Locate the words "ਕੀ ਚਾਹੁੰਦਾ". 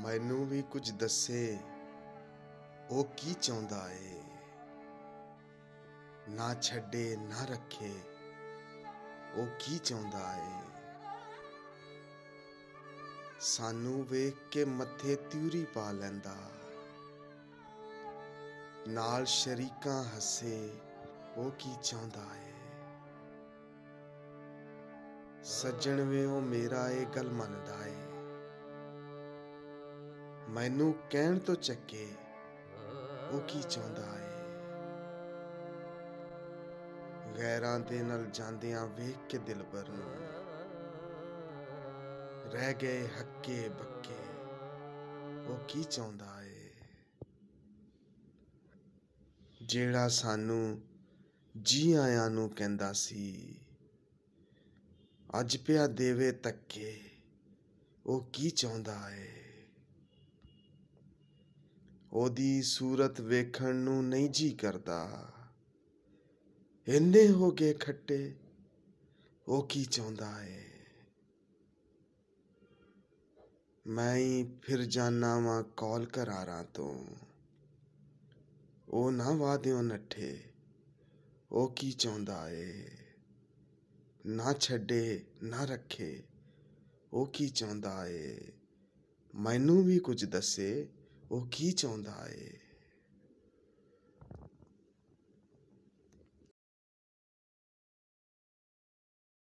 3.16-3.92, 9.58-10.36, 21.58-22.24, 33.40-34.02, 45.68-46.42, 58.32-59.10, 69.66-70.44, 81.76-82.50, 87.26-88.06, 91.50-92.28